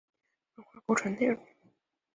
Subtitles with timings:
[0.55, 1.37] 漫画构成内容。